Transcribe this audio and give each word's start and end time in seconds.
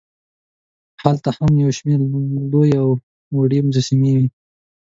هلته 1.01 1.29
هم 1.37 1.51
یوشمېر 1.63 1.99
لوې 2.51 2.71
او 2.83 2.89
وړې 3.37 3.59
مجسمې 3.67 4.11
وې. 4.17 4.27